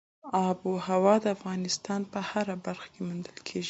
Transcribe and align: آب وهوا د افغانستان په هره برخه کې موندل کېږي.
آب 0.47 0.59
وهوا 0.73 1.15
د 1.23 1.25
افغانستان 1.35 2.01
په 2.11 2.19
هره 2.29 2.55
برخه 2.65 2.87
کې 2.93 2.99
موندل 3.07 3.37
کېږي. 3.47 3.59